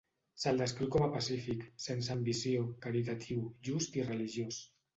Se'l 0.43 0.61
descriu 0.61 0.89
com 0.95 1.03
a 1.07 1.09
pacífic, 1.15 1.67
sense 1.85 2.11
ambició, 2.15 2.65
caritatiu, 2.89 3.47
just 3.71 4.03
i 4.03 4.11
religiós. 4.11 4.63